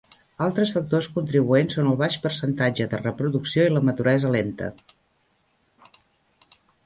[0.43, 4.73] Altres factors contribuents són el baix percentatge de reproducció i la maduresa lenta.